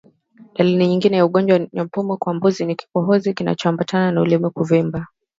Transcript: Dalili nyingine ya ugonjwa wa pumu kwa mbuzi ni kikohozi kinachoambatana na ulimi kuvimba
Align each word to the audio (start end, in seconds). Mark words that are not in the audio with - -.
Dalili 0.55 0.87
nyingine 0.87 1.17
ya 1.17 1.25
ugonjwa 1.25 1.67
wa 1.73 1.85
pumu 1.85 2.17
kwa 2.17 2.33
mbuzi 2.33 2.65
ni 2.65 2.75
kikohozi 2.75 3.33
kinachoambatana 3.33 4.11
na 4.11 4.21
ulimi 4.21 4.49
kuvimba 4.49 5.05